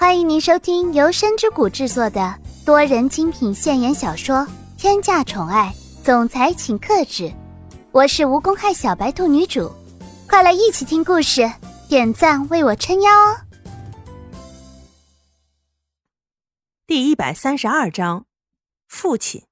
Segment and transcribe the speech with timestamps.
[0.00, 2.32] 欢迎您收听由深之谷制作的
[2.64, 4.36] 多人精品现言小说
[4.76, 5.74] 《天价宠爱
[6.04, 7.24] 总裁请克制》，
[7.90, 9.72] 我是无公害小白兔女主，
[10.28, 11.50] 快来一起听故事，
[11.88, 13.40] 点赞为我撑腰哦！
[16.86, 18.24] 第一百三十二章，
[18.86, 19.42] 父亲。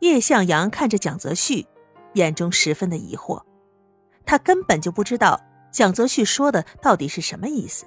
[0.00, 1.68] 叶向阳看着蒋泽旭，
[2.14, 3.44] 眼中十分的疑惑，
[4.24, 5.40] 他根本就不知道。
[5.70, 7.86] 蒋泽旭说的到底是什么意思？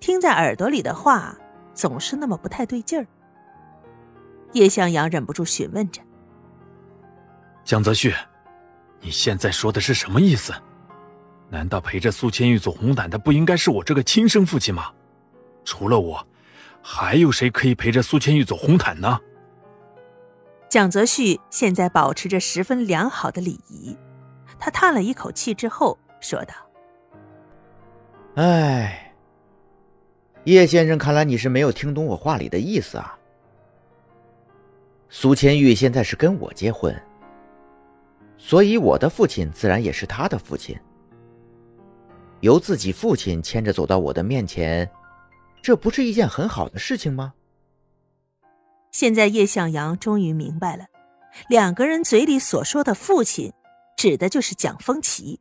[0.00, 1.36] 听在耳朵里的话
[1.74, 3.06] 总是那么不太对劲儿。
[4.52, 6.00] 叶向阳忍不住询问着
[7.64, 8.14] ：“蒋泽旭，
[9.00, 10.52] 你现在说的是什么意思？
[11.48, 14.92] 难道陪着苏千玉走红毯的不应该是我这个亲生父亲吗？
[15.64, 16.26] 除了我，
[16.82, 19.20] 还有谁可以陪着苏千玉走红毯呢？”
[20.68, 23.96] 蒋泽旭现在保持着十分良好的礼仪，
[24.58, 26.54] 他叹了一口气之后说道。
[28.34, 29.05] 哎，
[30.46, 33.18] 叶先生，看来你是没有听懂我话里的意思啊。
[35.08, 36.94] 苏千玉现在是跟我结婚，
[38.38, 40.78] 所以我的父亲自然也是他的父亲。
[42.40, 44.88] 由自己父亲牵着走到我的面前，
[45.60, 47.34] 这不是一件很好的事情吗？
[48.92, 50.86] 现在叶向阳终于明白了，
[51.48, 53.52] 两个人嘴里所说的父亲，
[53.96, 55.40] 指的就是蒋风奇。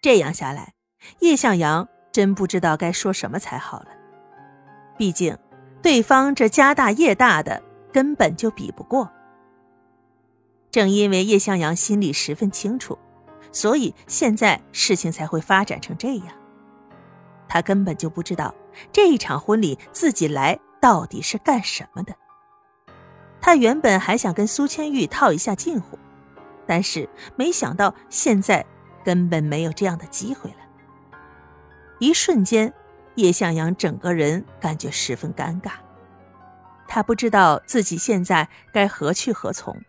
[0.00, 0.74] 这样下来。
[1.18, 3.88] 叶向阳真不知道该说什么才好了，
[4.96, 5.36] 毕竟
[5.82, 9.10] 对方这家大业大的根本就比不过。
[10.70, 12.98] 正因为叶向阳心里十分清楚，
[13.50, 16.28] 所以现在事情才会发展成这样。
[17.48, 18.54] 他根本就不知道
[18.90, 22.14] 这一场婚礼自己来到底是干什么的。
[23.40, 25.98] 他原本还想跟苏千玉套一下近乎，
[26.66, 28.64] 但是没想到现在
[29.04, 30.61] 根本没有这样的机会了。
[32.02, 32.74] 一瞬间，
[33.14, 35.70] 叶向阳整个人感觉十分尴尬。
[36.88, 39.80] 他不知道自己现在该何去何从。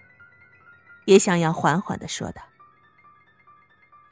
[1.05, 2.43] 叶向阳缓缓的说道：“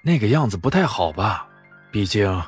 [0.04, 1.48] 那个样子不太好吧？
[1.92, 2.44] 毕竟，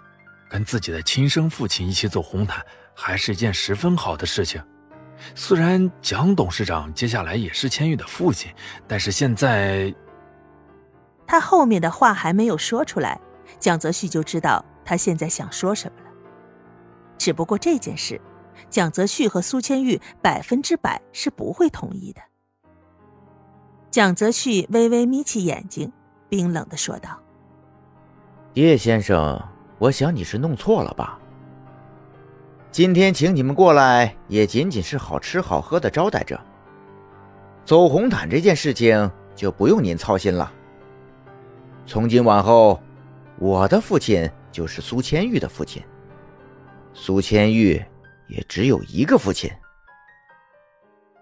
[0.49, 4.59] 跟自己的亲生父亲一起走红毯，还是一件十分好的事情。
[5.35, 8.51] 虽然蒋董事长接下来也是千玉的父亲，
[8.87, 9.93] 但是现在……”
[11.27, 13.21] 他后面的话还没有说出来，
[13.59, 14.65] 蒋泽旭就知道。
[14.85, 16.09] 他现在想说什么了？
[17.17, 18.19] 只不过这件事，
[18.69, 22.21] 蒋泽旭和苏千玉百分之百是不会同意的。
[23.89, 25.91] 蒋泽旭微微眯起眼睛，
[26.27, 27.17] 冰冷的说道
[28.55, 29.41] ：“叶先生，
[29.77, 31.17] 我想你是弄错了吧？
[32.71, 36.37] 今天请你们过来，也仅仅是好吃好喝的招待着。
[37.63, 40.51] 走红毯这件事情就不用您操心了。
[41.85, 42.81] 从今往后，
[43.37, 45.83] 我的父亲。”就是苏千玉的父亲。
[46.93, 47.83] 苏千玉
[48.29, 49.51] 也只有一个父亲。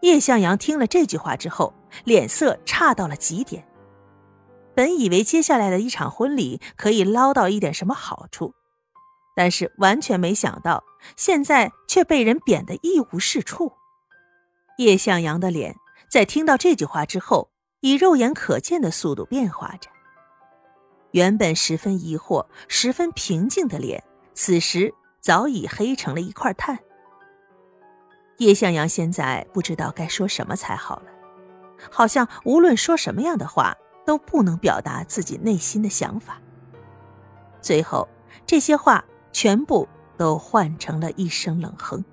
[0.02, 3.66] 叶向阳听了这句话之后，脸色差到了极点。
[4.76, 8.54] 本以为接下来的一场婚礼可以捞到一点什么好处，
[9.36, 10.84] 但是完全没想到，
[11.16, 13.74] 现在却被人贬得一无是处。
[14.78, 15.76] 叶向阳的脸
[16.10, 19.90] 在听到这句话之后，以肉眼可见的速度变化着。
[21.12, 26.80] 原本十分疑惑、十分平静的脸，此时早已黑成了一块炭。
[28.38, 31.06] 叶向阳现在不知道该说什么才好了，
[31.92, 36.42] 好像无论说什么样的话都不能表达自己内心的想法。
[37.62, 38.08] 最后，
[38.46, 42.04] 这些话全部都换成了一声冷哼，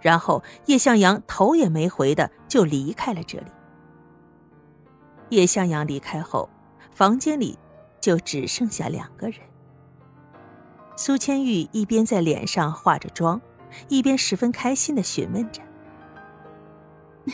[0.00, 3.46] 然后叶向阳头也没回的就离开了这里。
[5.28, 6.48] 叶向阳离开后，
[6.90, 7.58] 房间里。
[8.02, 9.38] 就只剩下两个人。
[10.96, 13.40] 苏千玉一边在脸上化着妆，
[13.88, 15.62] 一边十分开心的询问着：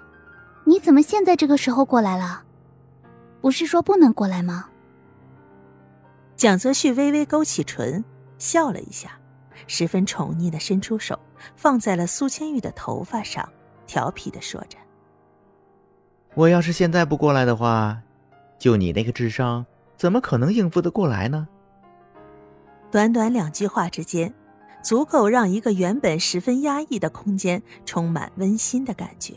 [0.64, 2.44] “你怎么现在这个时候过来了？
[3.40, 4.68] 不是说不能过来吗？”
[6.36, 8.04] 蒋泽旭微微勾起唇，
[8.38, 9.18] 笑了一下，
[9.66, 11.18] 十分宠溺的伸出手，
[11.56, 13.48] 放在了苏千玉的头发上，
[13.86, 14.76] 调皮的说着
[16.34, 18.00] ：“我要是现在不过来的话，
[18.58, 19.64] 就你那个智商。”
[19.96, 21.48] 怎么可能应付得过来呢？
[22.90, 24.32] 短短两句话之间，
[24.82, 29.34] 足够让一个原本十分压抑的空间充满温馨的感觉。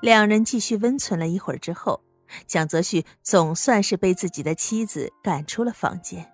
[0.00, 2.00] 两人继续温存了一会儿之后，
[2.46, 6.32] 蒋泽旭总算是被自己的妻子赶出了房间。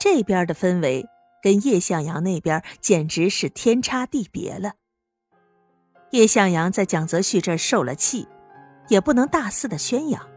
[0.00, 1.06] 这边的氛围
[1.42, 4.72] 跟叶向阳那边简直是天差地别了。
[6.10, 8.26] 叶向阳在蒋泽旭这儿受了气，
[8.88, 10.31] 也不能大肆的宣扬。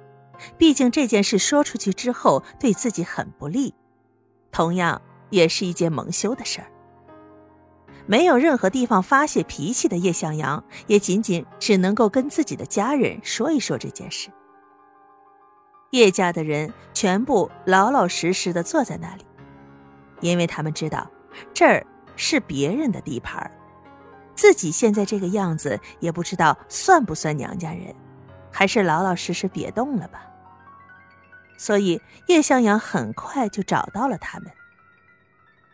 [0.58, 3.74] 毕竟这件事说出去之后对自己很不利，
[4.52, 6.68] 同样也是一件蒙羞的事儿。
[8.08, 14.30] 没有任何地方发泄脾气的叶向阳，也仅仅只能够跟自己的家人说一说这件事。
[15.92, 19.26] 叶家的人全部老老实实的坐在那里，
[20.20, 21.10] 因为他们知道
[21.54, 21.86] 这儿
[22.16, 23.50] 是别人的地盘
[24.36, 27.96] 自己现在这个样子也不知道算不算娘家人，
[28.56, 30.26] 还是老老实实别动了吧。
[31.58, 34.50] 所以叶向阳很快就找到了他们。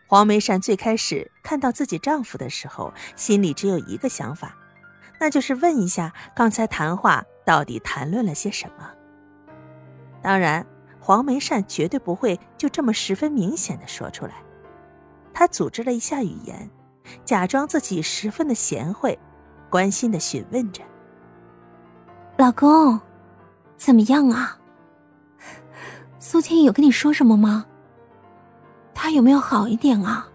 [0.08, 4.56] 黄梅善最开始看到自己丈夫的时候，心里只有一个想法，
[5.20, 8.90] 那就是问一下刚才谈话到底谈论了些什么。
[10.20, 10.66] 当然，
[11.00, 14.34] 黄梅善绝对不会就这么十分明显的说出来。
[15.32, 16.68] 她组织了一下语言，
[17.24, 19.18] 假装自己十分的贤惠，
[19.70, 20.82] 关心的询问着
[22.42, 22.98] ：“老公，
[23.76, 24.58] 怎么样啊？
[26.18, 27.66] 苏千羽有跟你说什么吗？”
[28.92, 30.26] 他有没有好一点啊？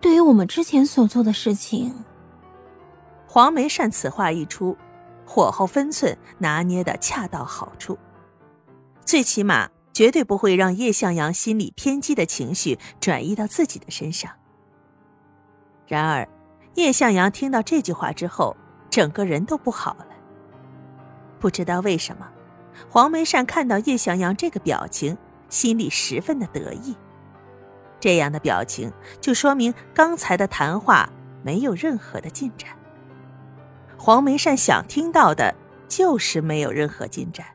[0.00, 1.92] 对于我们之前所做的事情，
[3.26, 4.76] 黄梅善此话一出，
[5.26, 7.98] 火候分寸拿捏的恰到好处，
[9.04, 14.30] 最起码绝对不会让叶向阳心里偏激的情绪转移到自己的身上。
[15.88, 16.28] 然而，
[16.74, 18.56] 叶向阳听到这句话之后，
[18.88, 20.06] 整个人都不好了。
[21.38, 22.28] 不知道为什么，
[22.88, 25.16] 黄梅善看到叶向阳这个表情，
[25.48, 26.96] 心里十分的得意。
[28.00, 31.10] 这样的表情，就说明刚才的谈话
[31.42, 32.70] 没有任何的进展。
[33.96, 35.54] 黄梅善想听到的
[35.88, 37.46] 就是没有任何进展，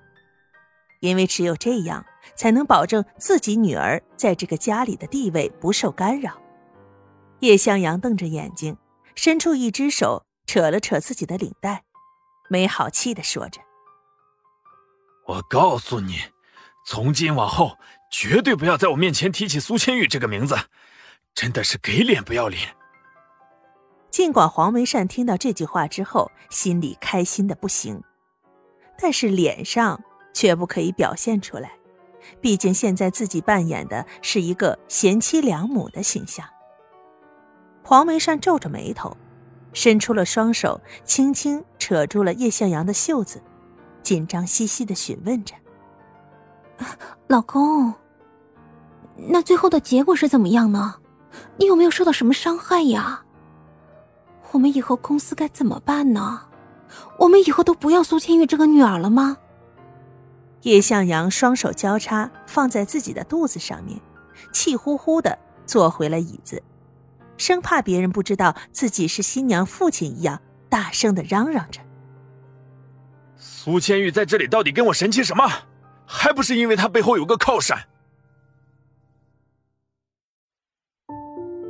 [1.00, 6.34] 因为只有这样，才能保证自己女儿在这个家里的地位不受干扰。
[7.40, 8.78] 叶向阳瞪着眼睛，
[9.16, 11.84] 伸出一只手扯了扯自己的领带，
[12.50, 13.62] 没好气的说着
[15.26, 16.20] ：“我告诉你，
[16.86, 17.78] 从今往后。”
[18.16, 20.56] 绝对不要在我面前提起苏千玉这个名字，
[21.34, 22.76] 真的是给脸不要脸。
[24.12, 28.04] 尽管黄梅善听到这句话之后，心里开心的不行，
[29.00, 30.00] 但是脸上
[30.32, 31.72] 却不可以表现出来，
[32.40, 36.48] 毕竟现在自己扮演的是一个贤妻良母的形象。
[37.84, 39.18] 黄梅善皱着眉头，
[39.74, 43.42] 伸出了双手，轻轻扯住了叶向阳的袖子，
[44.04, 45.56] 紧张兮兮的询问着
[47.28, 47.94] ：“老公。”
[49.16, 50.96] 那最后的结果是怎么样呢？
[51.58, 53.24] 你有没有受到什么伤害呀？
[54.52, 56.42] 我们以后公司该怎么办呢？
[57.18, 59.38] 我们以后都不要苏千玉这个女儿了吗？
[60.62, 64.00] 叶向阳双手交叉放在自己的肚子上面，
[64.52, 66.62] 气呼呼的坐回了椅子，
[67.38, 71.82] 生怕别人不知道自己是新娘父亲一样，大声的嚷嚷着
[73.46, 75.46] ：“苏千玉在这里到底跟我神气什么？
[76.06, 77.88] 还不是因为他背后有个靠山。”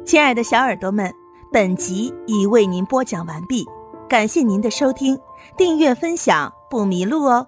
[0.05, 1.11] 亲爱的小耳朵们，
[1.51, 3.65] 本集已为您播讲完毕，
[4.07, 5.17] 感谢您的收听，
[5.57, 7.47] 订阅分享不迷路哦。